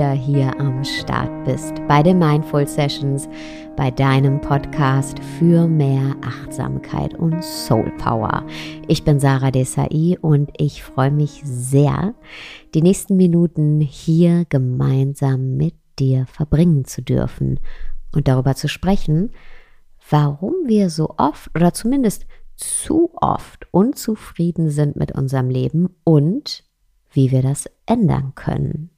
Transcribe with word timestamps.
wieder 0.00 0.12
hier 0.12 0.58
am 0.58 0.82
Start 0.82 1.44
bist 1.44 1.74
bei 1.86 2.02
den 2.02 2.18
Mindful 2.18 2.66
Sessions, 2.66 3.28
bei 3.76 3.90
deinem 3.90 4.40
Podcast 4.40 5.18
für 5.38 5.68
mehr 5.68 6.16
Achtsamkeit 6.22 7.12
und 7.12 7.44
Soul 7.44 7.92
Power. 7.98 8.46
Ich 8.88 9.04
bin 9.04 9.20
Sarah 9.20 9.50
Desai 9.50 10.16
und 10.22 10.52
ich 10.56 10.82
freue 10.82 11.10
mich 11.10 11.42
sehr, 11.44 12.14
die 12.72 12.80
nächsten 12.80 13.18
Minuten 13.18 13.82
hier 13.82 14.46
gemeinsam 14.48 15.58
mit 15.58 15.74
dir 15.98 16.24
verbringen 16.24 16.86
zu 16.86 17.02
dürfen 17.02 17.60
und 18.14 18.26
darüber 18.26 18.54
zu 18.54 18.68
sprechen, 18.68 19.32
warum 20.08 20.54
wir 20.64 20.88
so 20.88 21.16
oft 21.18 21.54
oder 21.54 21.74
zumindest 21.74 22.24
zu 22.56 23.10
oft 23.20 23.66
unzufrieden 23.70 24.70
sind 24.70 24.96
mit 24.96 25.12
unserem 25.12 25.50
Leben 25.50 25.94
und 26.04 26.64
wie 27.12 27.30
wir 27.30 27.42
das 27.42 27.68
ändern 27.84 28.32
können. 28.34 28.88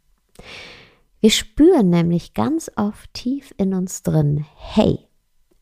Wir 1.22 1.30
spüren 1.30 1.88
nämlich 1.88 2.34
ganz 2.34 2.68
oft 2.74 3.14
tief 3.14 3.54
in 3.56 3.74
uns 3.74 4.02
drin, 4.02 4.44
hey, 4.56 4.98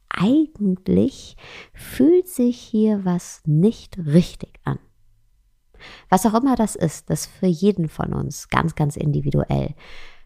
eigentlich 0.09 1.37
fühlt 1.75 2.29
sich 2.29 2.59
hier 2.59 3.05
was 3.05 3.43
nicht 3.45 3.99
richtig 3.99 4.55
an. 4.65 4.79
Was 6.09 6.25
auch 6.25 6.33
immer 6.33 6.57
das 6.57 6.77
ist, 6.77 7.11
das 7.11 7.27
für 7.27 7.47
jeden 7.47 7.91
von 7.91 8.15
uns 8.15 8.49
ganz, 8.49 8.75
ganz 8.75 8.97
individuell. 8.97 9.75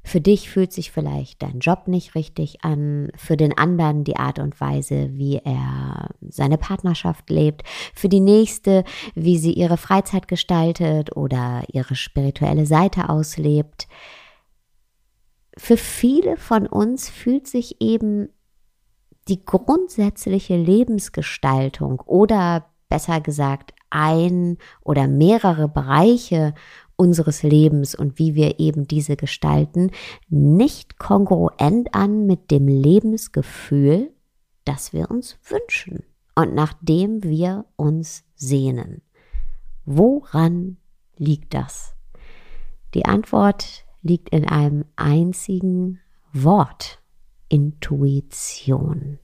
Für 0.04 0.20
dich 0.20 0.48
fühlt 0.48 0.72
sich 0.72 0.92
vielleicht 0.92 1.42
dein 1.42 1.58
Job 1.58 1.88
nicht 1.88 2.14
richtig 2.14 2.62
an, 2.62 3.10
für 3.16 3.36
den 3.36 3.58
anderen 3.58 4.04
die 4.04 4.16
Art 4.16 4.38
und 4.38 4.60
Weise, 4.60 5.08
wie 5.14 5.38
er 5.38 6.10
seine 6.20 6.58
Partnerschaft 6.58 7.28
lebt, 7.28 7.62
für 7.92 8.08
die 8.08 8.20
nächste, 8.20 8.84
wie 9.16 9.38
sie 9.38 9.52
ihre 9.52 9.78
Freizeit 9.78 10.28
gestaltet 10.28 11.16
oder 11.16 11.64
ihre 11.72 11.96
spirituelle 11.96 12.66
Seite 12.66 13.08
auslebt. 13.08 13.88
Für 15.56 15.77
viele 15.77 16.36
von 16.36 16.66
uns 16.66 17.08
fühlt 17.08 17.47
sich 17.47 17.80
eben 17.80 18.28
die 19.28 19.44
grundsätzliche 19.44 20.56
Lebensgestaltung 20.56 22.00
oder 22.00 22.66
besser 22.88 23.20
gesagt 23.20 23.72
ein 23.91 24.58
oder 24.82 25.06
mehrere 25.06 25.69
Bereiche 25.69 26.55
unseres 26.97 27.42
Lebens 27.42 27.94
und 27.94 28.19
wie 28.19 28.34
wir 28.34 28.60
eben 28.60 28.86
diese 28.86 29.16
gestalten, 29.16 29.91
nicht 30.28 30.98
kongruent 30.98 31.94
an 31.94 32.27
mit 32.27 32.50
dem 32.50 32.69
Lebensgefühl, 32.69 34.12
das 34.64 34.92
wir 34.92 35.10
uns 35.10 35.38
wünschen 35.44 36.05
und 36.34 36.55
nach 36.55 36.72
dem 36.80 37.22
wir 37.22 37.64
uns 37.77 38.25
sehnen. 38.34 39.02
Woran 39.84 40.77
liegt 41.16 41.55
das? 41.55 41.94
Die 42.94 43.05
Antwort 43.05 43.83
liegt 44.05 44.28
in 44.28 44.47
einem 44.47 44.84
einzigen 44.94 45.98
Wort, 46.33 47.02
Intuition. 47.48 49.19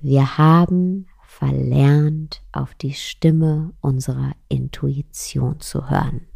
Wir 0.00 0.36
haben 0.36 1.06
verlernt, 1.26 2.42
auf 2.52 2.74
die 2.74 2.92
Stimme 2.92 3.72
unserer 3.80 4.32
Intuition 4.48 5.60
zu 5.60 5.88
hören. 5.88 6.26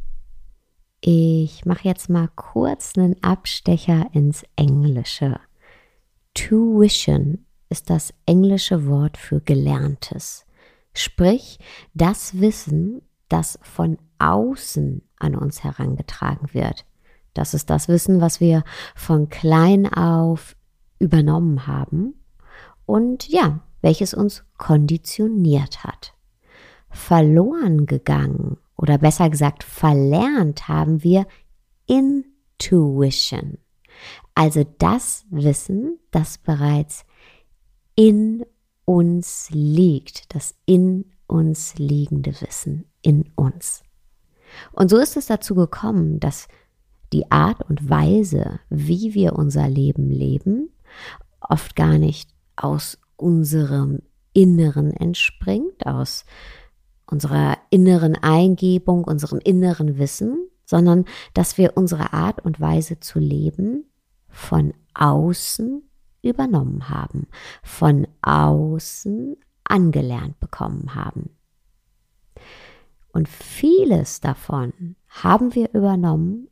Ich 1.01 1.67
mache 1.67 1.89
jetzt 1.89 2.09
mal 2.09 2.29
kurz 2.37 2.97
einen 2.97 3.21
Abstecher 3.25 4.07
ins 4.13 4.45
Englische. 4.55 5.41
Tuition 6.35 7.45
ist 7.69 7.91
das 7.91 8.15
englische 8.25 8.87
Wort 8.87 9.17
für 9.17 9.41
Gelerntes. 9.41 10.47
Sprich, 10.95 11.59
das 11.95 12.41
Wissen, 12.41 13.03
das 13.29 13.59
von 13.63 13.99
außen 14.19 15.03
an 15.19 15.35
uns 15.35 15.65
herangetragen 15.65 16.55
wird. 16.55 16.85
Das 17.35 17.55
ist 17.55 17.71
das 17.71 17.89
Wissen, 17.89 18.21
was 18.21 18.41
wir 18.41 18.65
von 18.95 19.29
klein 19.29 19.93
auf 19.93 20.57
übernommen 20.99 21.67
haben 21.67 22.15
und 22.87 23.29
ja, 23.29 23.61
welches 23.81 24.15
uns 24.15 24.45
konditioniert 24.59 25.85
hat. 25.85 26.15
Verloren 26.91 27.87
gegangen 27.87 28.59
oder 28.77 28.99
besser 28.99 29.31
gesagt 29.31 29.65
verlernt 29.65 30.69
haben 30.69 31.03
wir 31.03 31.27
Intuition. 31.87 33.59
Also 34.35 34.65
das 34.79 35.25
Wissen, 35.31 35.99
das 36.11 36.39
bereits 36.39 37.05
in 37.95 38.45
uns 38.85 39.49
liegt, 39.51 40.35
das 40.35 40.55
in 40.67 41.13
uns 41.27 41.75
liegende 41.79 42.41
Wissen 42.41 42.93
in 43.03 43.31
uns. 43.35 43.83
Und 44.73 44.91
so 44.91 44.99
ist 44.99 45.17
es 45.17 45.27
dazu 45.27 45.55
gekommen, 45.55 46.21
dass 46.21 46.49
die 47.13 47.31
Art 47.31 47.69
und 47.69 47.89
Weise, 47.89 48.61
wie 48.71 49.15
wir 49.15 49.35
unser 49.35 49.69
Leben 49.69 50.11
leben, 50.11 50.71
oft 51.41 51.77
gar 51.77 51.99
nicht 51.99 52.31
aus 52.57 52.99
unserem 53.17 54.01
Inneren 54.33 54.93
entspringt, 54.93 55.87
aus 55.87 56.25
unserer 57.07 57.59
inneren 57.71 58.17
Eingebung, 58.17 59.05
unserem 59.05 59.39
inneren 59.39 59.99
Wissen, 59.99 60.49
sondern 60.65 61.05
dass 61.35 61.59
wir 61.59 61.77
unsere 61.77 62.13
Art 62.13 62.45
und 62.45 62.61
Weise 62.61 63.01
zu 63.01 63.19
leben 63.19 63.85
von 64.29 64.73
außen 64.95 65.83
übernommen 66.23 66.89
haben, 66.89 67.27
von 67.63 68.07
außen 68.23 69.37
angelernt 69.65 70.41
bekommen 70.41 70.95
haben. 70.95 71.31
Und 73.13 73.29
vieles 73.29 74.21
davon 74.21 74.97
haben 75.09 75.55
wir 75.55 75.75
übernommen, 75.75 76.49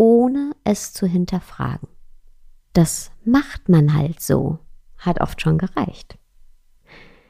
ohne 0.00 0.52
es 0.64 0.94
zu 0.94 1.06
hinterfragen. 1.06 1.86
Das 2.72 3.10
macht 3.22 3.68
man 3.68 3.92
halt 3.92 4.22
so, 4.22 4.58
hat 4.96 5.20
oft 5.20 5.42
schon 5.42 5.58
gereicht. 5.58 6.16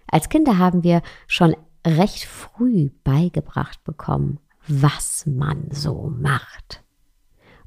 Als 0.06 0.28
Kinder 0.28 0.56
haben 0.56 0.84
wir 0.84 1.02
schon 1.26 1.56
recht 1.84 2.26
früh 2.26 2.90
beigebracht 3.02 3.82
bekommen, 3.82 4.38
was 4.68 5.26
man 5.26 5.66
so 5.72 6.14
macht. 6.16 6.84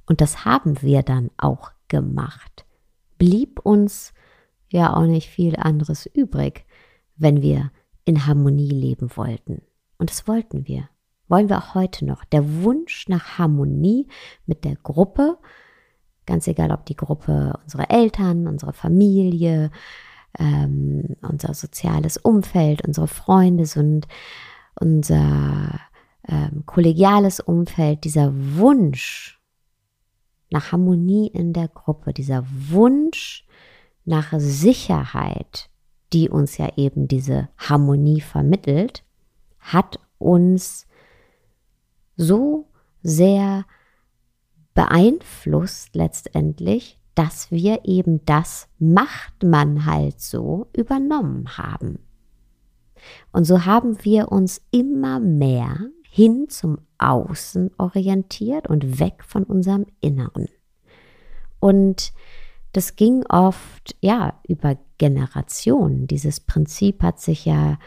Und 0.06 0.22
das 0.22 0.46
haben 0.46 0.82
wir 0.82 1.04
dann 1.04 1.32
auch 1.36 1.72
gemacht. 1.90 2.64
Blieb 3.18 3.60
uns 3.60 4.14
ja 4.70 4.96
auch 4.96 5.06
nicht 5.06 5.28
viel 5.28 5.58
anderes 5.58 6.06
übrig, 6.06 6.66
wenn 7.18 7.42
wir 7.42 7.74
in 8.06 8.26
Harmonie 8.26 8.72
leben 8.72 9.10
wollten. 9.18 9.64
Und 9.98 10.12
das 10.12 10.30
wollten 10.30 10.66
wir. 10.66 10.88
Wollen 11.34 11.50
wir 11.50 11.58
auch 11.58 11.74
heute 11.74 12.06
noch. 12.06 12.24
Der 12.26 12.62
Wunsch 12.62 13.08
nach 13.08 13.40
Harmonie 13.40 14.08
mit 14.46 14.64
der 14.64 14.76
Gruppe, 14.76 15.40
ganz 16.28 16.48
egal 16.48 16.72
ob 16.72 16.86
die 16.86 16.96
Gruppe 16.96 17.60
unsere 17.64 17.90
Eltern, 17.90 18.46
unsere 18.48 18.72
Familie, 18.72 19.72
ähm, 20.38 21.16
unser 21.24 21.56
soziales 21.56 22.18
Umfeld, 22.18 22.86
unsere 22.86 23.08
Freunde 23.08 23.66
sind, 23.66 24.08
unser 24.80 25.80
ähm, 26.28 26.68
kollegiales 26.68 27.40
Umfeld, 27.40 28.04
dieser 28.04 28.32
Wunsch 28.36 29.42
nach 30.52 30.72
Harmonie 30.72 31.30
in 31.30 31.52
der 31.52 31.68
Gruppe, 31.68 32.14
dieser 32.14 32.46
Wunsch 32.70 33.48
nach 34.06 34.34
Sicherheit, 34.38 35.72
die 36.14 36.30
uns 36.30 36.60
ja 36.60 36.70
eben 36.76 37.08
diese 37.08 37.50
Harmonie 37.58 38.22
vermittelt, 38.22 39.04
hat 39.58 40.00
uns 40.20 40.86
so 42.16 42.68
sehr 43.02 43.66
beeinflusst 44.74 45.96
letztendlich, 45.96 47.00
dass 47.16 47.52
wir 47.52 47.82
eben 47.86 48.26
das 48.26 48.68
macht 48.80 49.44
man 49.44 49.86
halt 49.86 50.20
so 50.20 50.68
übernommen 50.76 51.58
haben. 51.58 52.00
Und 53.32 53.46
so 53.46 53.66
haben 53.66 54.04
wir 54.04 54.32
uns 54.32 54.62
immer 54.72 55.20
mehr 55.20 55.78
hin 56.10 56.46
zum 56.48 56.80
Außen 56.98 57.72
orientiert 57.78 58.68
und 58.68 59.00
weg 59.00 59.24
von 59.26 59.44
unserem 59.44 59.86
Inneren. 60.00 60.48
Und 61.60 62.14
das 62.72 62.96
ging 62.96 63.26
oft, 63.28 63.96
ja, 64.02 64.40
über 64.48 64.78
Generationen. 64.98 66.08
Dieses 66.08 66.40
Prinzip 66.40 67.04
hat 67.04 67.20
sich 67.20 67.46
ja 67.46 67.78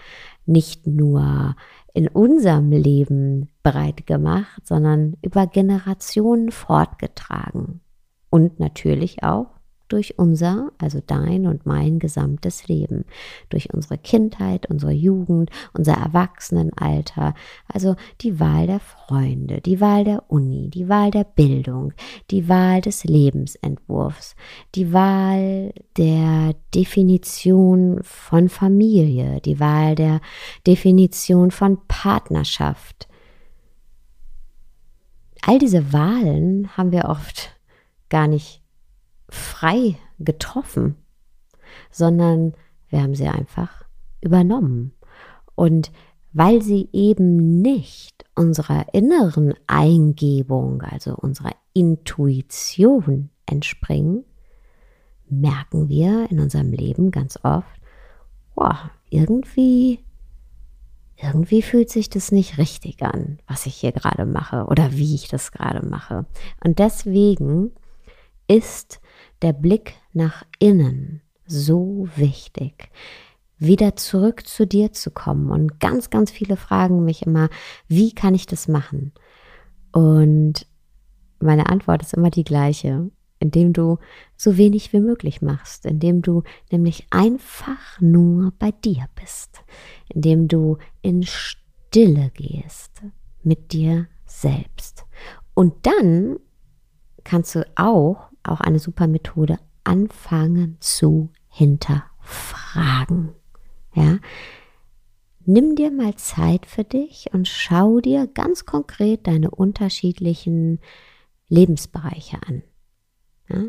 nicht 0.45 0.87
nur 0.87 1.57
in 1.97 2.09
unserem 2.09 2.73
Leben 2.73 3.49
breit 3.63 4.07
gemacht, 4.07 4.67
sondern 4.67 5.17
über 5.23 5.47
Generationen 5.47 6.51
fortgetragen. 6.51 7.81
Und 8.29 8.61
natürlich 8.61 9.23
auch 9.23 9.47
durch 9.89 10.19
unser, 10.19 10.73
also 10.79 11.01
dein 11.07 11.47
und 11.47 11.67
mein 11.67 11.99
gesamtes 11.99 12.69
Leben, 12.69 13.05
durch 13.49 13.73
unsere 13.73 13.99
Kindheit, 13.99 14.69
unsere 14.71 14.93
Jugend, 14.93 15.51
unser 15.73 15.95
Erwachsenenalter, 15.95 17.35
also 17.69 17.97
die 18.21 18.41
Wahl 18.41 18.67
der 18.67 18.81
Freunde, 18.81 19.61
die 19.61 19.81
Wahl 19.81 20.05
der 20.05 20.25
Uni, 20.29 20.71
die 20.71 20.89
Wahl 20.89 21.11
der 21.11 21.25
Bildung, 21.25 21.93
die 22.31 22.49
Wahl 22.49 22.81
des 22.81 23.05
Lebensentwurfs, 23.05 24.35
die 24.75 24.93
Wahl 24.93 25.73
der 25.97 26.55
Definition 26.75 28.01
von 28.03 28.49
Familie, 28.49 29.41
die 29.41 29.61
Wahl 29.61 29.95
der 29.95 30.21
Definition 30.67 31.51
von 31.51 31.79
Partnerschaft, 31.87 33.09
all 35.43 35.59
diese 35.59 35.93
Wahlen 35.93 36.77
haben 36.77 36.93
wir 36.93 37.05
oft 37.05 37.57
gar 38.09 38.27
nicht 38.27 38.63
frei 39.29 39.97
getroffen, 40.19 40.97
sondern 41.91 42.55
wir 42.89 43.03
haben 43.03 43.15
sie 43.15 43.29
einfach 43.29 43.85
übernommen. 44.21 44.93
Und 45.55 45.91
weil 46.33 46.63
sie 46.63 46.89
eben 46.93 47.63
nicht 47.63 48.25
unserer 48.35 48.93
inneren 48.93 49.55
Eingebung, 49.67 50.83
also 50.83 51.15
unserer 51.15 51.53
Intuition 51.73 53.31
entspringen, 53.47 54.25
merken 55.29 55.89
wir 55.89 56.31
in 56.31 56.41
unserem 56.41 56.73
Leben 56.73 57.11
ganz 57.11 57.39
oft, 57.43 57.81
boah, 58.55 58.91
irgendwie, 59.11 60.01
irgendwie 61.17 61.63
fühlt 61.63 61.91
sich 61.91 62.11
das 62.11 62.33
nicht 62.33 62.59
richtig 62.59 63.03
an, 63.03 63.39
was 63.47 63.67
ich 63.67 63.75
hier 63.75 63.93
gerade 63.93 64.27
mache 64.27 64.67
oder 64.67 64.93
wie 64.93 65.15
ich 65.15 65.29
das 65.29 65.53
gerade 65.53 65.87
mache. 65.87 66.27
Und 66.63 66.79
deswegen 66.79 67.73
ist 68.47 69.01
der 69.47 69.53
Blick 69.53 69.95
nach 70.13 70.43
innen 70.59 71.23
so 71.47 72.09
wichtig, 72.17 72.91
wieder 73.59 73.95
zurück 73.95 74.45
zu 74.45 74.67
dir 74.67 74.93
zu 74.93 75.13
kommen. 75.13 75.53
Und 75.53 75.79
ganz, 75.79 76.11
ganz 76.11 76.33
viele 76.33 76.57
fragen 76.57 77.05
mich 77.05 77.23
immer, 77.23 77.49
wie 77.87 78.13
kann 78.13 78.35
ich 78.35 78.47
das 78.47 78.67
machen? 78.67 79.13
Und 79.93 80.67
meine 81.39 81.69
Antwort 81.69 82.03
ist 82.03 82.13
immer 82.13 82.31
die 82.31 82.43
gleiche, 82.43 83.09
indem 83.39 83.73
du 83.73 83.99
so 84.37 84.57
wenig 84.57 84.93
wie 84.93 84.99
möglich 84.99 85.43
machst, 85.43 85.87
indem 85.87 86.23
du 86.23 86.43
nämlich 86.73 87.07
einfach 87.11 88.01
nur 88.01 88.53
bei 88.59 88.73
dir 88.73 89.07
bist, 89.15 89.61
indem 90.09 90.49
du 90.49 90.79
in 91.03 91.23
Stille 91.23 92.33
gehst 92.35 93.01
mit 93.45 93.73
dir 93.73 94.09
selbst. 94.25 95.07
Und 95.55 95.87
dann 95.87 96.41
kannst 97.23 97.55
du 97.55 97.65
auch, 97.77 98.31
auch 98.49 98.61
eine 98.61 98.79
super 98.79 99.07
Methode, 99.07 99.59
anfangen 99.85 100.77
zu 100.81 101.31
hinterfragen. 101.49 103.31
Ja, 103.95 104.19
Nimm 105.49 105.77
dir 105.77 105.93
mal 105.93 106.17
Zeit 106.17 106.67
für 106.67 106.83
dich 106.83 107.29
und 107.33 107.47
schau 107.47 108.01
dir 108.01 108.27
ganz 108.27 108.67
konkret 108.67 109.29
deine 109.29 109.53
unterschiedlichen 109.53 110.81
Lebensbereiche 111.49 112.39
an. 112.49 112.65
Ja, 113.49 113.63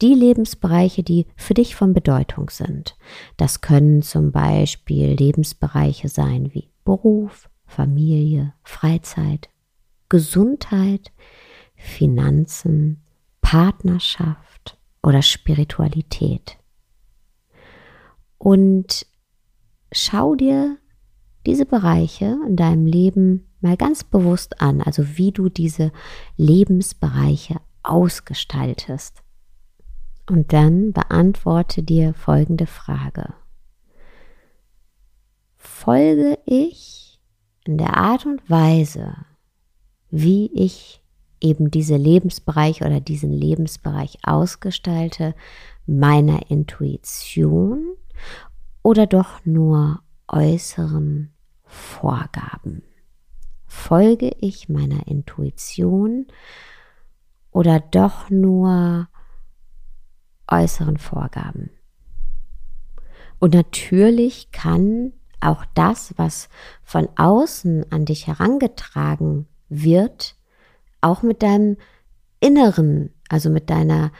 die 0.00 0.14
Lebensbereiche, 0.14 1.02
die 1.02 1.26
für 1.34 1.54
dich 1.54 1.74
von 1.74 1.92
Bedeutung 1.92 2.50
sind. 2.50 2.96
Das 3.36 3.62
können 3.62 4.00
zum 4.02 4.30
Beispiel 4.30 5.14
Lebensbereiche 5.14 6.08
sein 6.08 6.54
wie 6.54 6.70
Beruf, 6.84 7.50
Familie, 7.66 8.54
Freizeit, 8.62 9.48
Gesundheit, 10.08 11.10
Finanzen, 11.74 13.02
Partnerschaft 13.54 14.76
oder 15.00 15.22
Spiritualität. 15.22 16.58
Und 18.36 19.06
schau 19.92 20.34
dir 20.34 20.78
diese 21.46 21.64
Bereiche 21.64 22.36
in 22.48 22.56
deinem 22.56 22.84
Leben 22.84 23.46
mal 23.60 23.76
ganz 23.76 24.02
bewusst 24.02 24.60
an, 24.60 24.82
also 24.82 25.16
wie 25.16 25.30
du 25.30 25.50
diese 25.50 25.92
Lebensbereiche 26.36 27.60
ausgestaltest. 27.84 29.22
Und 30.28 30.52
dann 30.52 30.92
beantworte 30.92 31.84
dir 31.84 32.12
folgende 32.12 32.66
Frage. 32.66 33.34
Folge 35.54 36.40
ich 36.44 37.20
in 37.64 37.78
der 37.78 37.96
Art 37.96 38.26
und 38.26 38.50
Weise, 38.50 39.14
wie 40.10 40.50
ich 40.52 41.03
eben 41.44 41.70
diese 41.70 41.96
Lebensbereiche 41.96 42.84
oder 42.84 43.00
diesen 43.00 43.30
Lebensbereich 43.30 44.18
ausgestalte, 44.24 45.34
meiner 45.86 46.50
Intuition 46.50 47.96
oder 48.82 49.06
doch 49.06 49.44
nur 49.44 50.00
äußeren 50.26 51.32
Vorgaben? 51.64 52.82
Folge 53.66 54.30
ich 54.40 54.68
meiner 54.68 55.06
Intuition 55.06 56.26
oder 57.50 57.80
doch 57.80 58.30
nur 58.30 59.08
äußeren 60.48 60.96
Vorgaben? 60.96 61.70
Und 63.38 63.52
natürlich 63.52 64.50
kann 64.52 65.12
auch 65.40 65.66
das, 65.74 66.14
was 66.16 66.48
von 66.82 67.08
außen 67.16 67.92
an 67.92 68.06
dich 68.06 68.26
herangetragen 68.26 69.46
wird, 69.68 70.33
auch 71.04 71.22
mit 71.22 71.42
deinem 71.42 71.76
Inneren, 72.40 73.10
also 73.28 73.50
mit 73.50 73.70
deiner 73.70 74.10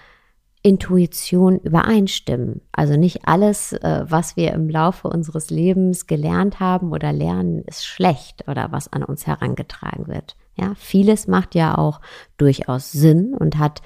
Intuition 0.63 1.59
übereinstimmen. 1.59 2.63
Also 2.73 2.97
nicht 2.97 3.29
alles, 3.29 3.75
äh, 3.75 4.05
was 4.09 4.37
wir 4.37 4.53
im 4.55 4.71
Laufe 4.71 5.09
unseres 5.09 5.51
Lebens 5.51 6.07
gelernt 6.07 6.59
haben 6.59 6.91
oder 6.93 7.13
lernen, 7.13 7.63
ist 7.67 7.85
schlecht 7.85 8.49
oder 8.49 8.73
was 8.73 8.91
an 8.91 9.05
uns 9.05 9.27
herangetragen 9.27 10.07
wird. 10.09 10.37
Ja, 10.57 10.73
vieles 10.77 11.27
macht 11.27 11.55
ja 11.55 11.77
auch 11.77 12.01
durchaus 12.39 12.93
Sinn 12.93 13.35
und 13.35 13.59
hat 13.59 13.83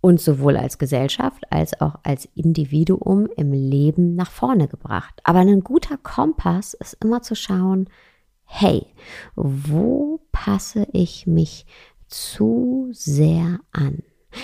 uns 0.00 0.24
sowohl 0.24 0.56
als 0.56 0.78
Gesellschaft 0.78 1.44
als 1.50 1.80
auch 1.80 1.94
als 2.02 2.28
Individuum 2.34 3.28
im 3.36 3.52
Leben 3.52 4.16
nach 4.16 4.30
vorne 4.30 4.66
gebracht. 4.66 5.20
Aber 5.22 5.38
ein 5.38 5.62
guter 5.62 5.96
Kompass 5.96 6.74
ist 6.74 6.98
immer 7.02 7.22
zu 7.22 7.36
schauen, 7.36 7.88
hey, 8.44 8.86
wo 9.36 10.20
passe 10.32 10.86
ich 10.92 11.26
mich 11.26 11.66
zu 12.08 12.88
sehr 12.92 13.60
an? 13.72 14.02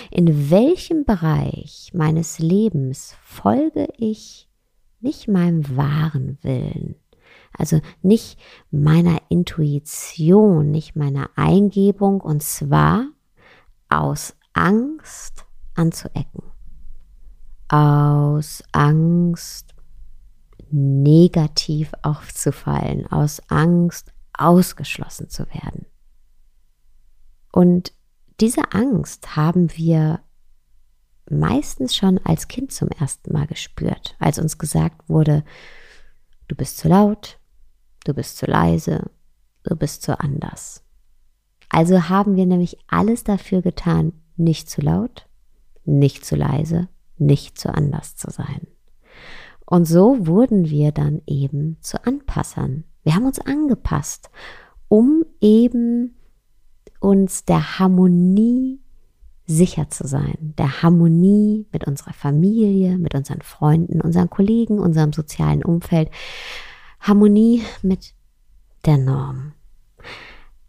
In 0.09 0.49
welchem 0.49 1.03
Bereich 1.05 1.91
meines 1.93 2.39
Lebens 2.39 3.15
folge 3.23 3.87
ich 3.97 4.47
nicht 4.99 5.27
meinem 5.27 5.75
wahren 5.75 6.37
Willen? 6.41 6.95
Also 7.57 7.81
nicht 8.01 8.39
meiner 8.71 9.17
Intuition, 9.29 10.71
nicht 10.71 10.95
meiner 10.95 11.29
Eingebung 11.35 12.21
und 12.21 12.43
zwar 12.43 13.07
aus 13.89 14.35
Angst 14.53 15.45
anzuecken. 15.75 16.43
Aus 17.67 18.63
Angst 18.71 19.75
negativ 20.71 21.91
aufzufallen, 22.01 23.07
aus 23.11 23.41
Angst 23.49 24.13
ausgeschlossen 24.37 25.29
zu 25.29 25.45
werden. 25.47 25.85
Und 27.51 27.93
diese 28.39 28.71
Angst 28.73 29.35
haben 29.35 29.69
wir 29.75 30.21
meistens 31.29 31.95
schon 31.95 32.19
als 32.23 32.47
Kind 32.47 32.71
zum 32.71 32.89
ersten 32.89 33.31
Mal 33.33 33.47
gespürt, 33.47 34.15
als 34.19 34.39
uns 34.39 34.57
gesagt 34.57 35.07
wurde, 35.07 35.43
du 36.47 36.55
bist 36.55 36.77
zu 36.77 36.89
laut, 36.89 37.39
du 38.03 38.13
bist 38.13 38.37
zu 38.37 38.45
leise, 38.45 39.09
du 39.63 39.75
bist 39.75 40.01
zu 40.01 40.19
anders. 40.19 40.83
Also 41.69 42.09
haben 42.09 42.35
wir 42.35 42.45
nämlich 42.45 42.77
alles 42.87 43.23
dafür 43.23 43.61
getan, 43.61 44.13
nicht 44.35 44.69
zu 44.69 44.81
laut, 44.81 45.27
nicht 45.85 46.25
zu 46.25 46.35
leise, 46.35 46.89
nicht 47.17 47.57
zu 47.57 47.73
anders 47.73 48.15
zu 48.15 48.29
sein. 48.29 48.67
Und 49.65 49.85
so 49.85 50.27
wurden 50.27 50.69
wir 50.69 50.91
dann 50.91 51.21
eben 51.27 51.77
zu 51.79 52.05
Anpassern. 52.05 52.83
Wir 53.03 53.15
haben 53.15 53.25
uns 53.25 53.39
angepasst, 53.39 54.29
um 54.89 55.23
eben 55.39 56.17
uns 57.01 57.43
der 57.43 57.79
Harmonie 57.79 58.79
sicher 59.47 59.89
zu 59.89 60.07
sein, 60.07 60.53
der 60.57 60.81
Harmonie 60.81 61.65
mit 61.73 61.85
unserer 61.85 62.13
Familie, 62.13 62.97
mit 62.97 63.15
unseren 63.15 63.41
Freunden, 63.41 63.99
unseren 63.99 64.29
Kollegen, 64.29 64.79
unserem 64.79 65.11
sozialen 65.11 65.65
Umfeld, 65.65 66.09
Harmonie 67.01 67.63
mit 67.81 68.13
der 68.85 68.97
Norm. 68.97 69.53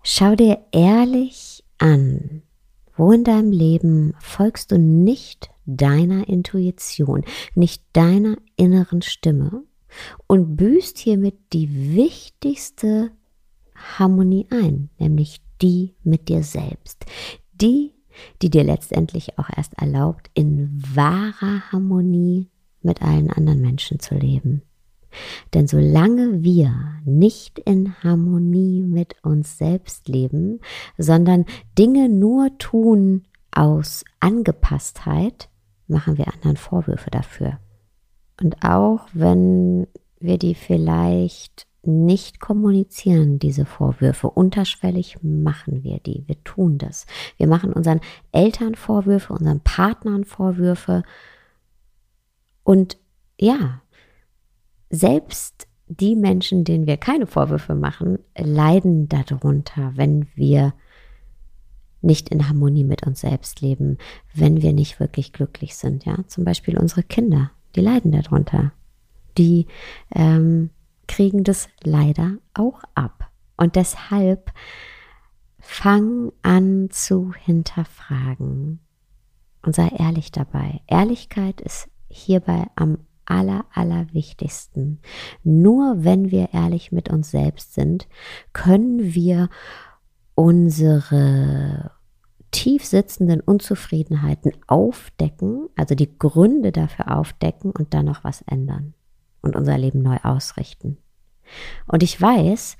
Schau 0.03 0.35
dir 0.35 0.59
ehrlich 0.73 1.63
an, 1.79 2.43
wo 2.97 3.13
in 3.13 3.25
deinem 3.25 3.53
Leben 3.53 4.15
folgst 4.19 4.73
du 4.73 4.79
nicht 4.79 5.51
deiner 5.67 6.29
Intuition, 6.29 7.25
nicht 7.55 7.85
deiner 7.93 8.37
inneren 8.57 9.03
Stimme 9.03 9.63
und 10.27 10.57
büßt 10.57 10.99
hiermit 10.99 11.37
die 11.53 11.95
wichtigste 11.95 13.13
Harmonie 13.75 14.47
ein, 14.51 14.91
nämlich 14.99 15.41
die 15.63 15.95
mit 16.03 16.29
dir 16.29 16.43
selbst. 16.43 17.07
Die, 17.53 17.93
die 18.43 18.51
dir 18.51 18.65
letztendlich 18.65 19.39
auch 19.39 19.49
erst 19.57 19.75
erlaubt, 19.79 20.31
in 20.35 20.83
wahrer 20.95 21.73
Harmonie 21.73 22.49
mit 22.83 23.03
allen 23.03 23.31
anderen 23.31 23.61
Menschen 23.61 24.01
zu 24.01 24.15
leben. 24.15 24.63
Denn 25.55 25.67
solange 25.67 26.43
wir 26.43 26.75
nicht 27.05 27.59
in 27.59 27.95
Harmonie 28.03 28.83
mit 28.83 29.17
uns 29.23 29.59
selbst 29.59 30.09
leben, 30.09 30.61
sondern 30.97 31.45
Dinge 31.79 32.09
nur 32.09 32.57
tun 32.59 33.25
aus 33.51 34.05
Angepasstheit, 34.21 35.51
machen 35.87 36.17
wir 36.17 36.33
anderen 36.33 36.57
Vorwürfe 36.57 37.11
dafür. 37.11 37.59
Und 38.41 38.65
auch 38.65 39.07
wenn 39.13 39.87
wir 40.19 40.39
die 40.39 40.55
vielleicht 40.55 41.67
nicht 41.85 42.41
kommunizieren 42.41 43.39
diese 43.39 43.65
Vorwürfe. 43.65 44.31
Unterschwellig 44.31 45.19
machen 45.23 45.83
wir 45.83 45.99
die. 45.99 46.23
Wir 46.27 46.43
tun 46.45 46.79
das. 46.79 47.07
Wir 47.37 47.49
machen 47.49 47.73
unseren 47.73 48.01
Eltern 48.31 48.75
Vorwürfe, 48.75 49.33
unseren 49.33 49.61
Partnern 49.61 50.25
Vorwürfe. 50.25 51.03
Und 52.63 52.99
ja, 53.39 53.83
selbst 54.91 55.67
die 55.89 56.15
Menschen, 56.15 56.65
denen 56.65 56.87
wir 56.87 56.97
keine 56.97 57.27
Vorwürfe 57.27 57.75
machen, 57.75 58.19
leiden 58.37 59.09
darunter, 59.09 59.93
wenn 59.97 60.27
wir 60.35 60.75
nicht 62.01 62.29
in 62.31 62.49
Harmonie 62.49 62.85
mit 62.85 63.07
uns 63.07 63.21
selbst 63.21 63.61
leben, 63.61 63.99
wenn 64.35 64.63
wir 64.63 64.73
nicht 64.73 65.01
wirklich 65.01 65.33
glücklich 65.33 65.77
sind. 65.77 66.05
Ja, 66.05 66.17
zum 66.27 66.45
Beispiel 66.45 66.79
unsere 66.79 67.03
Kinder, 67.03 67.51
die 67.75 67.81
leiden 67.81 68.13
darunter. 68.13 68.73
Die 69.39 69.67
ähm, 70.15 70.71
kriegen 71.09 71.45
das 71.45 71.69
leider 71.83 72.39
auch 72.55 72.83
ab. 72.95 73.31
Und 73.57 73.77
deshalb 73.77 74.53
fang 75.59 76.33
an 76.43 76.89
zu 76.91 77.33
hinterfragen 77.33 78.81
und 79.63 79.75
sei 79.75 79.89
ehrlich 79.89 80.33
dabei. 80.33 80.81
Ehrlichkeit 80.87 81.61
ist 81.61 81.89
hierbei 82.09 82.67
am 82.75 82.99
aller, 83.25 83.65
aller 83.73 84.13
wichtigsten. 84.13 85.01
Nur 85.45 86.05
wenn 86.05 86.31
wir 86.31 86.53
ehrlich 86.53 86.91
mit 86.91 87.09
uns 87.09 87.31
selbst 87.31 87.75
sind, 87.75 88.09
können 88.53 89.15
wir 89.15 89.49
unsere 90.35 91.93
tief 92.51 92.85
sitzenden 92.85 93.41
Unzufriedenheiten 93.41 94.53
aufdecken, 94.67 95.69
also 95.77 95.95
die 95.95 96.19
Gründe 96.19 96.73
dafür 96.73 97.17
aufdecken 97.17 97.71
und 97.71 97.95
dann 97.95 98.07
noch 98.07 98.25
was 98.25 98.43
ändern 98.43 98.95
und 99.43 99.57
unser 99.57 99.77
Leben 99.79 100.03
neu 100.03 100.17
ausrichten. 100.23 100.99
Und 101.87 102.03
ich 102.03 102.21
weiß, 102.21 102.77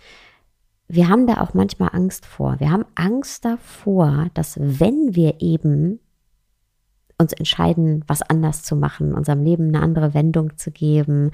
wir 0.89 1.09
haben 1.09 1.27
da 1.27 1.41
auch 1.41 1.55
manchmal 1.55 1.91
Angst 1.93 2.27
vor. 2.27 2.61
Wir 2.61 2.71
haben 2.71 2.85
Angst 2.95 3.45
davor, 3.45 4.29
dass 4.35 4.59
wenn 4.61 5.15
wir 5.15 5.41
eben 5.41 6.01
uns 7.19 7.33
entscheiden, 7.33 8.05
was 8.07 8.23
anders 8.23 8.63
zu 8.63 8.77
machen, 8.77 9.15
unserem 9.15 9.43
Leben 9.43 9.69
eine 9.69 9.81
andere 9.81 10.13
Wendung 10.15 10.57
zu 10.57 10.71
geben, 10.71 11.31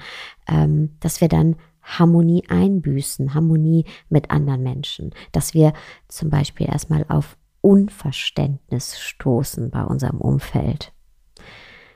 ähm, 0.47 0.95
dass 0.99 1.19
wir 1.19 1.27
dann 1.27 1.55
Harmonie 1.81 2.43
einbüßen, 2.47 3.33
Harmonie 3.33 3.85
mit 4.09 4.31
anderen 4.31 4.63
Menschen, 4.63 5.11
dass 5.31 5.53
wir 5.53 5.73
zum 6.07 6.29
Beispiel 6.29 6.67
erstmal 6.67 7.05
auf 7.09 7.37
Unverständnis 7.61 8.99
stoßen 8.99 9.71
bei 9.71 9.83
unserem 9.83 10.21
Umfeld. 10.21 10.93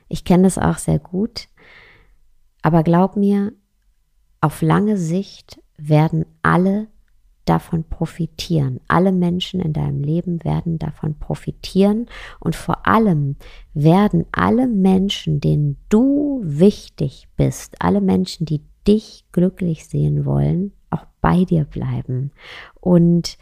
Ich 0.10 0.25
kenne 0.25 0.44
das 0.44 0.58
auch 0.58 0.78
sehr 0.78 1.00
gut, 1.00 1.48
aber 2.63 2.82
glaub 2.82 3.15
mir, 3.15 3.53
auf 4.41 4.62
lange 4.63 4.98
Sicht 4.98 5.62
werden 5.77 6.25
alle 6.41 6.88
davon 7.46 7.84
profitieren. 7.84 8.79
Alle 8.88 9.12
Menschen 9.12 9.60
in 9.60 9.74
deinem 9.74 10.01
Leben 10.01 10.43
werden 10.43 10.79
davon 10.79 11.20
profitieren 11.20 12.08
und 12.39 12.55
vor 12.55 12.88
allem 12.88 13.36
werden 13.74 14.25
alle 14.32 14.67
Menschen, 14.67 15.39
denen 15.39 15.77
du 15.89 16.41
wichtig 16.43 17.27
bist, 17.36 17.75
alle 17.82 18.01
Menschen, 18.01 18.46
die 18.46 18.62
dich 18.88 19.25
glücklich 19.32 19.86
sehen 19.86 20.25
wollen, 20.25 20.72
auch 20.89 21.05
bei 21.22 21.43
dir 21.46 21.65
bleiben. 21.65 22.32
Und 22.79 23.38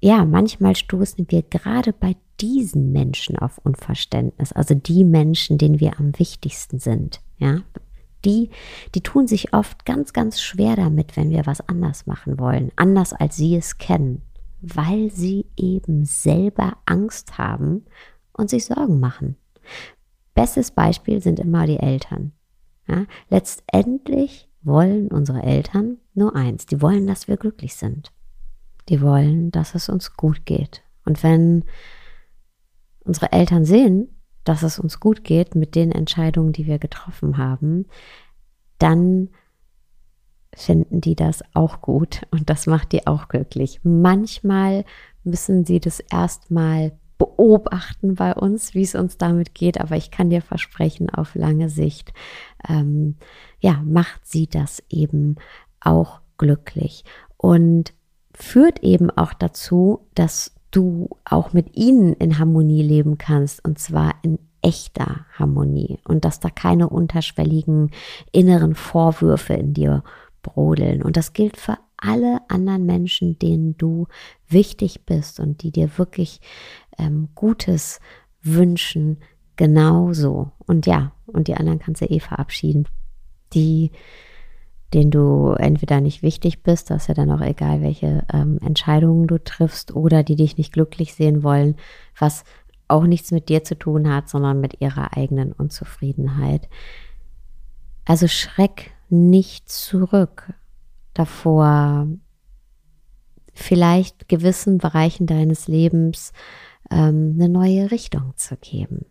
ja, 0.00 0.24
manchmal 0.24 0.76
stoßen 0.76 1.26
wir 1.28 1.42
gerade 1.42 1.92
bei 1.92 2.16
diesen 2.40 2.92
Menschen 2.92 3.36
auf 3.36 3.58
Unverständnis, 3.58 4.52
also 4.52 4.74
die 4.74 5.04
Menschen, 5.04 5.58
denen 5.58 5.80
wir 5.80 5.98
am 5.98 6.16
wichtigsten 6.18 6.78
sind. 6.78 7.20
Ja, 7.38 7.62
die, 8.24 8.50
die 8.94 9.02
tun 9.02 9.26
sich 9.26 9.54
oft 9.54 9.84
ganz, 9.84 10.12
ganz 10.12 10.40
schwer 10.40 10.76
damit, 10.76 11.16
wenn 11.16 11.30
wir 11.30 11.46
was 11.46 11.60
anders 11.68 12.06
machen 12.06 12.38
wollen, 12.38 12.72
anders 12.76 13.12
als 13.12 13.36
sie 13.36 13.56
es 13.56 13.78
kennen, 13.78 14.22
weil 14.60 15.10
sie 15.10 15.46
eben 15.56 16.04
selber 16.04 16.78
Angst 16.86 17.38
haben 17.38 17.84
und 18.32 18.50
sich 18.50 18.64
Sorgen 18.64 19.00
machen. 19.00 19.36
Bestes 20.34 20.70
Beispiel 20.70 21.20
sind 21.22 21.40
immer 21.40 21.66
die 21.66 21.80
Eltern. 21.80 22.32
Ja, 22.86 23.04
letztendlich 23.28 24.48
wollen 24.62 25.08
unsere 25.08 25.42
Eltern 25.42 25.98
nur 26.14 26.34
eins, 26.34 26.66
die 26.66 26.80
wollen, 26.80 27.06
dass 27.06 27.28
wir 27.28 27.36
glücklich 27.36 27.74
sind. 27.74 28.12
Die 28.88 29.02
wollen, 29.02 29.50
dass 29.50 29.74
es 29.74 29.88
uns 29.88 30.16
gut 30.16 30.46
geht. 30.46 30.82
Und 31.04 31.22
wenn 31.22 31.64
unsere 33.00 33.32
Eltern 33.32 33.64
sehen, 33.64 34.17
dass 34.48 34.62
es 34.62 34.78
uns 34.78 34.98
gut 34.98 35.24
geht 35.24 35.54
mit 35.54 35.74
den 35.74 35.92
Entscheidungen, 35.92 36.52
die 36.52 36.66
wir 36.66 36.78
getroffen 36.78 37.36
haben, 37.36 37.86
dann 38.78 39.28
finden 40.54 41.00
die 41.02 41.14
das 41.14 41.42
auch 41.54 41.82
gut 41.82 42.22
und 42.30 42.48
das 42.48 42.66
macht 42.66 42.92
die 42.92 43.06
auch 43.06 43.28
glücklich. 43.28 43.80
Manchmal 43.82 44.84
müssen 45.22 45.66
sie 45.66 45.80
das 45.80 46.00
erstmal 46.00 46.92
beobachten 47.18 48.14
bei 48.14 48.34
uns, 48.34 48.74
wie 48.74 48.82
es 48.82 48.94
uns 48.94 49.18
damit 49.18 49.54
geht, 49.54 49.80
aber 49.80 49.96
ich 49.96 50.10
kann 50.10 50.30
dir 50.30 50.40
versprechen, 50.40 51.10
auf 51.10 51.34
lange 51.34 51.68
Sicht, 51.68 52.12
ähm, 52.66 53.16
ja, 53.60 53.82
macht 53.84 54.26
sie 54.26 54.46
das 54.46 54.82
eben 54.88 55.36
auch 55.80 56.20
glücklich 56.38 57.04
und 57.36 57.92
führt 58.32 58.82
eben 58.82 59.10
auch 59.10 59.34
dazu, 59.34 60.06
dass 60.14 60.54
du 60.70 61.08
auch 61.24 61.52
mit 61.52 61.76
ihnen 61.76 62.12
in 62.14 62.38
Harmonie 62.38 62.82
leben 62.82 63.18
kannst 63.18 63.64
und 63.64 63.78
zwar 63.78 64.14
in 64.22 64.38
echter 64.62 65.26
Harmonie 65.34 65.98
und 66.04 66.24
dass 66.24 66.40
da 66.40 66.50
keine 66.50 66.88
unterschwelligen 66.88 67.90
inneren 68.32 68.74
Vorwürfe 68.74 69.54
in 69.54 69.72
dir 69.72 70.02
brodeln. 70.42 71.02
Und 71.02 71.16
das 71.16 71.32
gilt 71.32 71.56
für 71.56 71.78
alle 71.96 72.40
anderen 72.48 72.86
Menschen, 72.86 73.38
denen 73.38 73.76
du 73.76 74.06
wichtig 74.48 75.04
bist 75.04 75.40
und 75.40 75.62
die 75.62 75.70
dir 75.70 75.98
wirklich 75.98 76.40
ähm, 76.98 77.28
Gutes 77.34 78.00
wünschen, 78.42 79.18
genauso. 79.56 80.52
Und 80.66 80.86
ja, 80.86 81.12
und 81.26 81.48
die 81.48 81.54
anderen 81.54 81.78
kannst 81.78 82.02
du 82.02 82.06
eh 82.06 82.20
verabschieden. 82.20 82.86
Die 83.52 83.90
denen 84.94 85.10
du 85.10 85.52
entweder 85.52 86.00
nicht 86.00 86.22
wichtig 86.22 86.62
bist, 86.62 86.90
das 86.90 87.02
ist 87.02 87.08
ja 87.08 87.14
dann 87.14 87.30
auch 87.30 87.42
egal, 87.42 87.82
welche 87.82 88.24
ähm, 88.32 88.58
Entscheidungen 88.62 89.26
du 89.26 89.42
triffst, 89.42 89.94
oder 89.94 90.22
die 90.22 90.36
dich 90.36 90.56
nicht 90.56 90.72
glücklich 90.72 91.14
sehen 91.14 91.42
wollen, 91.42 91.76
was 92.18 92.44
auch 92.88 93.04
nichts 93.04 93.30
mit 93.30 93.48
dir 93.50 93.64
zu 93.64 93.78
tun 93.78 94.12
hat, 94.12 94.28
sondern 94.28 94.60
mit 94.60 94.80
ihrer 94.80 95.16
eigenen 95.16 95.52
Unzufriedenheit. 95.52 96.68
Also 98.06 98.26
schreck 98.26 98.92
nicht 99.10 99.68
zurück 99.68 100.54
davor, 101.12 102.06
vielleicht 103.52 104.28
gewissen 104.28 104.78
Bereichen 104.78 105.26
deines 105.26 105.68
Lebens 105.68 106.32
ähm, 106.90 107.34
eine 107.34 107.48
neue 107.48 107.90
Richtung 107.90 108.32
zu 108.36 108.56
geben. 108.56 109.04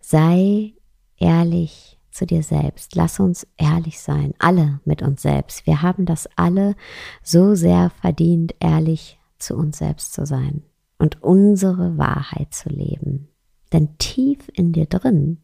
Sei 0.00 0.74
ehrlich 1.18 1.91
zu 2.12 2.26
dir 2.26 2.42
selbst. 2.42 2.94
Lass 2.94 3.20
uns 3.20 3.46
ehrlich 3.56 4.00
sein, 4.00 4.34
alle 4.38 4.80
mit 4.84 5.02
uns 5.02 5.22
selbst. 5.22 5.66
Wir 5.66 5.82
haben 5.82 6.04
das 6.04 6.28
alle 6.36 6.74
so 7.22 7.54
sehr 7.54 7.90
verdient, 7.90 8.54
ehrlich 8.60 9.18
zu 9.38 9.56
uns 9.56 9.78
selbst 9.78 10.12
zu 10.12 10.24
sein 10.26 10.62
und 10.98 11.22
unsere 11.22 11.98
Wahrheit 11.98 12.54
zu 12.54 12.68
leben. 12.68 13.28
Denn 13.72 13.96
tief 13.98 14.38
in 14.52 14.72
dir 14.72 14.86
drin 14.86 15.38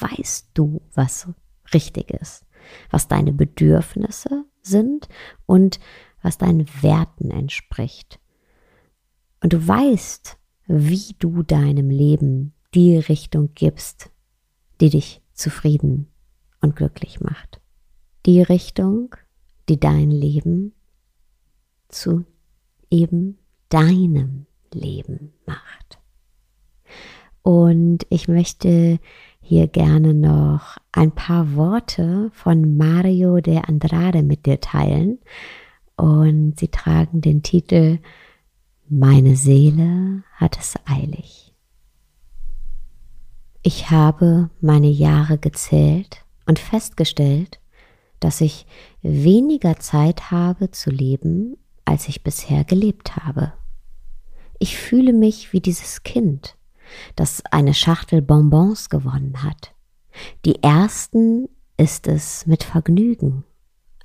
weißt 0.00 0.50
du, 0.54 0.82
was 0.94 1.28
richtig 1.72 2.10
ist, 2.10 2.44
was 2.90 3.08
deine 3.08 3.32
Bedürfnisse 3.32 4.44
sind 4.62 5.08
und 5.46 5.78
was 6.22 6.38
deinen 6.38 6.66
Werten 6.82 7.30
entspricht. 7.30 8.18
Und 9.42 9.52
du 9.52 9.66
weißt, 9.66 10.36
wie 10.66 11.14
du 11.18 11.42
deinem 11.42 11.90
Leben 11.90 12.54
die 12.74 12.98
Richtung 12.98 13.50
gibst, 13.54 14.10
die 14.80 14.90
dich 14.90 15.22
zufrieden 15.38 16.08
und 16.60 16.76
glücklich 16.76 17.20
macht. 17.20 17.60
Die 18.26 18.42
Richtung, 18.42 19.14
die 19.68 19.78
dein 19.78 20.10
Leben 20.10 20.72
zu 21.88 22.24
eben 22.90 23.38
deinem 23.68 24.46
Leben 24.72 25.32
macht. 25.46 25.98
Und 27.42 28.06
ich 28.10 28.28
möchte 28.28 28.98
hier 29.40 29.68
gerne 29.68 30.12
noch 30.12 30.76
ein 30.92 31.12
paar 31.12 31.54
Worte 31.54 32.30
von 32.34 32.76
Mario 32.76 33.40
de 33.40 33.62
Andrade 33.66 34.22
mit 34.22 34.44
dir 34.44 34.60
teilen. 34.60 35.18
Und 35.96 36.58
sie 36.58 36.68
tragen 36.68 37.22
den 37.22 37.42
Titel 37.42 37.98
Meine 38.88 39.36
Seele 39.36 40.22
hat 40.34 40.58
es 40.58 40.74
eilig. 40.84 41.47
Ich 43.62 43.90
habe 43.90 44.50
meine 44.60 44.88
Jahre 44.88 45.36
gezählt 45.36 46.24
und 46.46 46.58
festgestellt, 46.58 47.60
dass 48.20 48.40
ich 48.40 48.66
weniger 49.02 49.78
Zeit 49.78 50.30
habe 50.30 50.70
zu 50.70 50.90
leben, 50.90 51.56
als 51.84 52.08
ich 52.08 52.22
bisher 52.22 52.64
gelebt 52.64 53.16
habe. 53.16 53.52
Ich 54.58 54.76
fühle 54.76 55.12
mich 55.12 55.52
wie 55.52 55.60
dieses 55.60 56.02
Kind, 56.02 56.56
das 57.16 57.42
eine 57.50 57.74
Schachtel 57.74 58.22
Bonbons 58.22 58.90
gewonnen 58.90 59.42
hat. 59.42 59.74
Die 60.44 60.62
ersten 60.62 61.48
ist 61.76 62.08
es 62.08 62.46
mit 62.46 62.64
Vergnügen, 62.64 63.44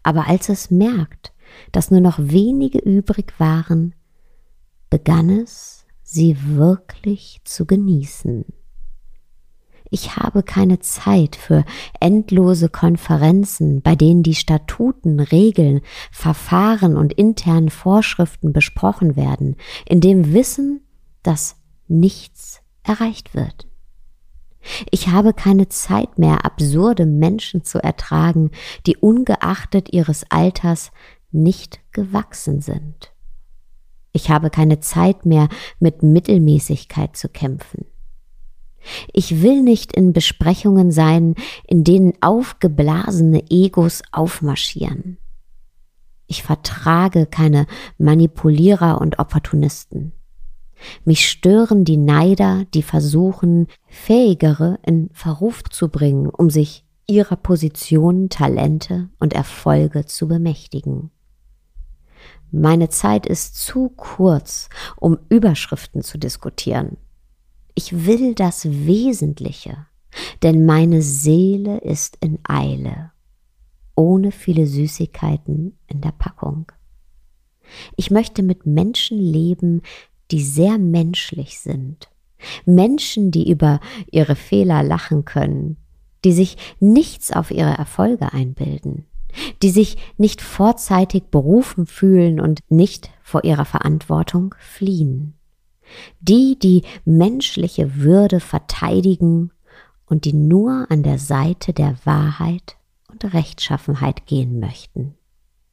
Aber 0.03 0.27
als 0.27 0.49
es 0.49 0.69
merkt, 0.69 1.33
dass 1.71 1.89
nur 1.89 2.01
noch 2.01 2.19
wenige 2.19 2.77
übrig 2.79 3.33
waren, 3.39 3.95
begann 4.89 5.29
es, 5.29 5.85
sie 6.03 6.37
wirklich 6.55 7.41
zu 7.45 7.65
genießen. 7.65 8.45
Ich 9.93 10.15
habe 10.15 10.41
keine 10.41 10.79
Zeit 10.79 11.35
für 11.35 11.63
endlose 11.99 12.67
Konferenzen, 12.67 13.83
bei 13.83 13.95
denen 13.95 14.23
die 14.23 14.33
Statuten, 14.33 15.19
Regeln, 15.19 15.81
Verfahren 16.11 16.97
und 16.97 17.13
internen 17.13 17.69
Vorschriften 17.69 18.53
besprochen 18.53 19.15
werden, 19.15 19.55
in 19.87 20.01
dem 20.01 20.33
Wissen, 20.33 20.81
dass 21.21 21.57
nichts 21.87 22.63
erreicht 22.81 23.35
wird. 23.35 23.67
Ich 24.89 25.09
habe 25.09 25.31
keine 25.31 25.69
Zeit 25.69 26.17
mehr, 26.17 26.43
absurde 26.43 27.05
Menschen 27.05 27.63
zu 27.63 27.77
ertragen, 27.77 28.49
die 28.87 28.97
ungeachtet 28.97 29.93
ihres 29.93 30.25
Alters 30.31 30.91
nicht 31.31 31.81
gewachsen 31.91 32.61
sind. 32.61 33.13
Ich 34.11 34.31
habe 34.31 34.49
keine 34.49 34.79
Zeit 34.79 35.27
mehr, 35.27 35.49
mit 35.79 36.01
Mittelmäßigkeit 36.01 37.15
zu 37.15 37.29
kämpfen. 37.29 37.85
Ich 39.13 39.41
will 39.41 39.61
nicht 39.61 39.93
in 39.93 40.13
Besprechungen 40.13 40.91
sein, 40.91 41.35
in 41.67 41.83
denen 41.83 42.13
aufgeblasene 42.21 43.43
Egos 43.49 44.01
aufmarschieren. 44.11 45.17
Ich 46.27 46.43
vertrage 46.43 47.25
keine 47.25 47.67
Manipulierer 47.97 48.99
und 48.99 49.19
Opportunisten. 49.19 50.13
Mich 51.05 51.29
stören 51.29 51.85
die 51.85 51.97
Neider, 51.97 52.65
die 52.73 52.83
versuchen, 52.83 53.67
Fähigere 53.87 54.79
in 54.85 55.09
Verruf 55.13 55.63
zu 55.63 55.89
bringen, 55.89 56.29
um 56.29 56.49
sich 56.49 56.85
ihrer 57.07 57.35
Position, 57.35 58.29
Talente 58.29 59.09
und 59.19 59.33
Erfolge 59.33 60.05
zu 60.05 60.27
bemächtigen. 60.27 61.11
Meine 62.51 62.89
Zeit 62.89 63.25
ist 63.25 63.55
zu 63.55 63.89
kurz, 63.89 64.69
um 64.95 65.17
Überschriften 65.29 66.01
zu 66.01 66.17
diskutieren. 66.17 66.97
Ich 67.75 68.05
will 68.05 68.35
das 68.35 68.65
Wesentliche, 68.65 69.87
denn 70.43 70.65
meine 70.65 71.01
Seele 71.01 71.79
ist 71.79 72.17
in 72.21 72.37
Eile, 72.47 73.11
ohne 73.95 74.31
viele 74.31 74.67
Süßigkeiten 74.67 75.77
in 75.87 76.01
der 76.01 76.11
Packung. 76.11 76.71
Ich 77.95 78.11
möchte 78.11 78.43
mit 78.43 78.67
Menschen 78.67 79.17
leben, 79.17 79.81
die 80.29 80.43
sehr 80.43 80.77
menschlich 80.77 81.59
sind. 81.59 82.09
Menschen, 82.65 83.31
die 83.31 83.49
über 83.49 83.79
ihre 84.11 84.35
Fehler 84.35 84.83
lachen 84.83 85.25
können, 85.25 85.77
die 86.23 86.33
sich 86.33 86.57
nichts 86.79 87.31
auf 87.31 87.49
ihre 87.49 87.73
Erfolge 87.75 88.33
einbilden, 88.33 89.07
die 89.63 89.71
sich 89.71 89.97
nicht 90.17 90.41
vorzeitig 90.41 91.23
berufen 91.31 91.87
fühlen 91.87 92.39
und 92.39 92.59
nicht 92.69 93.09
vor 93.23 93.43
ihrer 93.43 93.65
Verantwortung 93.65 94.53
fliehen 94.59 95.33
die 96.19 96.57
die 96.59 96.83
menschliche 97.05 97.95
Würde 97.97 98.39
verteidigen 98.39 99.51
und 100.05 100.25
die 100.25 100.33
nur 100.33 100.87
an 100.89 101.03
der 101.03 101.19
Seite 101.19 101.73
der 101.73 101.95
Wahrheit 102.03 102.77
und 103.11 103.33
Rechtschaffenheit 103.33 104.25
gehen 104.25 104.59
möchten. 104.59 105.15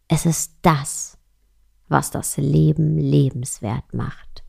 Es 0.08 0.26
ist 0.26 0.52
das, 0.62 1.18
was 1.88 2.10
das 2.10 2.36
Leben 2.36 2.98
lebenswert 2.98 3.92
macht. 3.92 4.44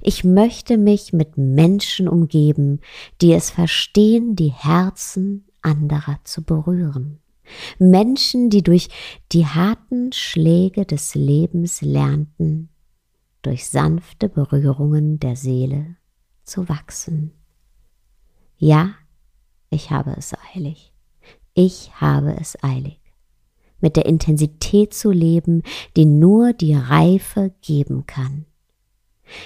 Ich 0.00 0.24
möchte 0.24 0.78
mich 0.78 1.12
mit 1.12 1.36
Menschen 1.36 2.08
umgeben, 2.08 2.80
die 3.20 3.32
es 3.32 3.50
verstehen, 3.50 4.36
die 4.36 4.52
Herzen 4.52 5.44
anderer 5.62 6.18
zu 6.24 6.42
berühren. 6.42 7.20
Menschen, 7.78 8.50
die 8.50 8.62
durch 8.62 8.88
die 9.32 9.46
harten 9.46 10.12
Schläge 10.12 10.84
des 10.84 11.14
Lebens 11.14 11.80
lernten, 11.82 12.70
durch 13.46 13.68
sanfte 13.68 14.28
Berührungen 14.28 15.20
der 15.20 15.36
Seele 15.36 15.96
zu 16.44 16.68
wachsen. 16.68 17.32
Ja, 18.58 18.90
ich 19.70 19.90
habe 19.90 20.14
es 20.16 20.34
eilig. 20.54 20.92
Ich 21.54 21.92
habe 22.00 22.36
es 22.38 22.62
eilig. 22.62 23.00
Mit 23.80 23.96
der 23.96 24.06
Intensität 24.06 24.94
zu 24.94 25.10
leben, 25.10 25.62
die 25.96 26.06
nur 26.06 26.52
die 26.54 26.74
Reife 26.74 27.54
geben 27.62 28.06
kann. 28.06 28.46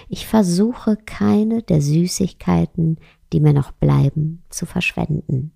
Ich 0.08 0.26
versuche 0.26 0.96
keine 0.96 1.62
der 1.62 1.82
Süßigkeiten, 1.82 2.98
die 3.32 3.40
mir 3.40 3.52
noch 3.52 3.72
bleiben, 3.72 4.42
zu 4.48 4.66
verschwenden. 4.66 5.52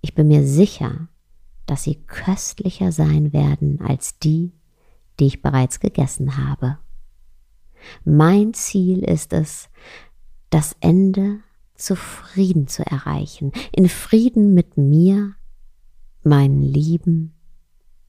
Ich 0.00 0.14
bin 0.14 0.28
mir 0.28 0.46
sicher, 0.46 1.08
dass 1.66 1.84
sie 1.84 1.96
köstlicher 2.06 2.90
sein 2.90 3.32
werden 3.32 3.80
als 3.80 4.18
die, 4.18 4.52
die 5.18 5.26
ich 5.26 5.42
bereits 5.42 5.78
gegessen 5.78 6.36
habe. 6.36 6.78
Mein 8.04 8.54
Ziel 8.54 9.04
ist 9.04 9.32
es, 9.32 9.68
das 10.50 10.76
Ende 10.80 11.40
zufrieden 11.74 12.68
zu 12.68 12.84
erreichen, 12.84 13.52
in 13.72 13.88
Frieden 13.88 14.54
mit 14.54 14.76
mir, 14.76 15.34
meinen 16.22 16.62
Lieben 16.62 17.34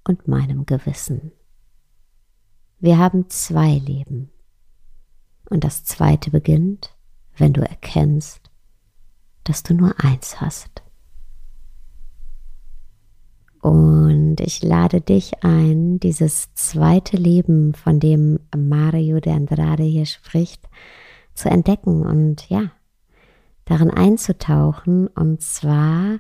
und 0.04 0.28
meinem 0.28 0.66
Gewissen. 0.66 1.32
Wir 2.80 2.98
haben 2.98 3.30
zwei 3.30 3.76
Leben. 3.76 4.32
Und 5.50 5.64
das 5.64 5.84
zweite 5.84 6.32
beginnt, 6.32 6.96
wenn 7.38 7.54
du 7.54 7.62
erkennst, 7.62 8.50
dass 9.44 9.64
du 9.64 9.74
nur 9.74 9.94
eins 10.04 10.42
hast. 10.42 10.82
Und 13.62 14.38
ich 14.40 14.64
lade 14.64 15.02
dich 15.02 15.44
ein, 15.44 16.00
dieses 16.00 16.54
zweite 16.56 17.16
Leben, 17.16 17.74
von 17.74 18.00
dem 18.00 18.40
Mario 18.56 19.20
de 19.20 19.34
Andrade 19.34 19.84
hier 19.84 20.06
spricht, 20.06 20.68
zu 21.34 21.50
entdecken 21.50 22.06
und 22.06 22.50
ja, 22.50 22.72
darin 23.66 23.92
einzutauchen. 23.92 25.08
Und 25.08 25.42
zwar 25.42 26.18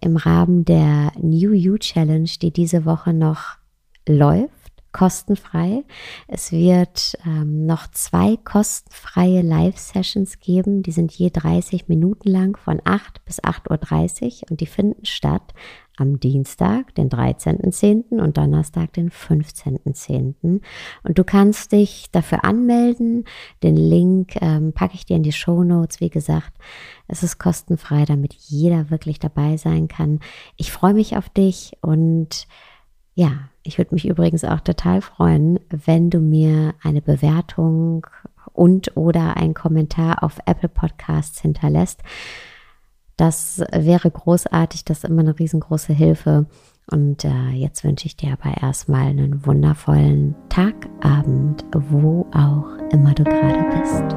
im 0.00 0.16
Rahmen 0.16 0.64
der 0.64 1.12
New 1.20 1.52
You 1.52 1.78
Challenge, 1.78 2.30
die 2.40 2.52
diese 2.52 2.84
Woche 2.84 3.12
noch 3.12 3.56
läuft 4.08 4.61
kostenfrei. 4.92 5.84
Es 6.28 6.52
wird 6.52 7.18
ähm, 7.26 7.66
noch 7.66 7.90
zwei 7.90 8.36
kostenfreie 8.36 9.42
Live-Sessions 9.42 10.38
geben. 10.40 10.82
Die 10.82 10.92
sind 10.92 11.12
je 11.12 11.30
30 11.30 11.88
Minuten 11.88 12.28
lang 12.28 12.56
von 12.56 12.80
8 12.84 13.24
bis 13.24 13.42
8.30 13.42 14.42
Uhr 14.44 14.50
und 14.50 14.60
die 14.60 14.66
finden 14.66 15.04
statt 15.04 15.54
am 15.96 16.20
Dienstag, 16.20 16.94
den 16.94 17.10
13.10. 17.10 18.20
und 18.20 18.36
Donnerstag, 18.38 18.92
den 18.94 19.10
15.10. 19.10 20.60
Und 21.02 21.18
du 21.18 21.24
kannst 21.24 21.72
dich 21.72 22.10
dafür 22.12 22.44
anmelden. 22.44 23.24
Den 23.62 23.76
Link 23.76 24.36
ähm, 24.40 24.72
packe 24.72 24.94
ich 24.94 25.04
dir 25.04 25.16
in 25.16 25.22
die 25.22 25.32
Show 25.32 25.64
Notes. 25.64 26.00
Wie 26.00 26.10
gesagt, 26.10 26.52
es 27.08 27.22
ist 27.22 27.38
kostenfrei, 27.38 28.04
damit 28.04 28.34
jeder 28.34 28.90
wirklich 28.90 29.18
dabei 29.18 29.56
sein 29.56 29.88
kann. 29.88 30.20
Ich 30.56 30.72
freue 30.72 30.94
mich 30.94 31.16
auf 31.16 31.28
dich 31.28 31.72
und 31.82 32.46
ja, 33.14 33.50
ich 33.64 33.78
würde 33.78 33.94
mich 33.94 34.08
übrigens 34.08 34.44
auch 34.44 34.60
total 34.60 35.00
freuen, 35.00 35.60
wenn 35.70 36.10
du 36.10 36.18
mir 36.18 36.74
eine 36.82 37.00
Bewertung 37.00 38.06
und 38.52 38.96
oder 38.96 39.36
einen 39.36 39.54
Kommentar 39.54 40.22
auf 40.22 40.38
Apple 40.46 40.68
Podcasts 40.68 41.40
hinterlässt. 41.40 42.02
Das 43.16 43.62
wäre 43.72 44.10
großartig, 44.10 44.84
das 44.84 44.98
ist 44.98 45.04
immer 45.04 45.20
eine 45.20 45.38
riesengroße 45.38 45.92
Hilfe. 45.92 46.46
Und 46.90 47.24
äh, 47.24 47.50
jetzt 47.50 47.84
wünsche 47.84 48.06
ich 48.06 48.16
dir 48.16 48.32
aber 48.32 48.60
erstmal 48.60 49.06
einen 49.06 49.46
wundervollen 49.46 50.34
Tag, 50.48 50.74
Abend, 51.00 51.64
wo 51.72 52.26
auch 52.32 52.66
immer 52.90 53.14
du 53.14 53.22
gerade 53.22 53.64
bist. 53.78 54.16